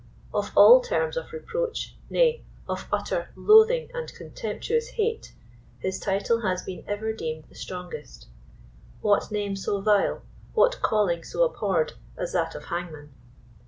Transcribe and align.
Of 0.33 0.51
all 0.57 0.81
terms 0.81 1.15
of 1.15 1.31
reproach, 1.31 1.93
nay, 2.09 2.41
of 2.67 2.87
utter 2.91 3.29
loathing 3.35 3.91
and 3.93 4.11
contemptuous 4.11 4.87
hate, 4.89 5.31
his 5.77 5.99
title 5.99 6.41
has 6.41 6.63
been 6.63 6.83
ever 6.87 7.13
deemed 7.13 7.43
the 7.49 7.53
strongest. 7.53 8.25
What 9.01 9.29
name 9.29 9.55
so 9.55 9.79
vile, 9.79 10.23
what 10.55 10.81
calling 10.81 11.23
so 11.23 11.43
abhorred, 11.43 11.93
as 12.17 12.33
that 12.33 12.55
of 12.55 12.65
hangman? 12.65 13.13